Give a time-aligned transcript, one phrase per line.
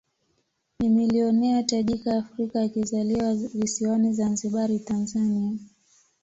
[0.79, 5.57] Ni milionea tajika Afrika akizaliwa visiwani Zanzibar Tanzania